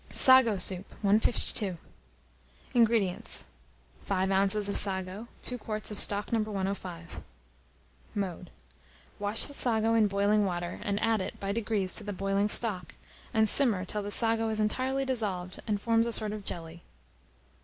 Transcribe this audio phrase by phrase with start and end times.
[0.09, 0.89] SAGO SOUP.
[1.03, 1.77] 152.
[2.73, 3.45] INGREDIENTS.
[4.05, 4.67] 5 oz.
[4.67, 6.39] of sago, 2 quarts of stock No.
[6.39, 7.21] 105.
[8.15, 8.49] Mode.
[9.19, 12.95] Wash the sago in boiling water, and add it, by degrees, to the boiling stock,
[13.31, 16.81] and simmer till the sago is entirely dissolved, and forms a sort of jelly.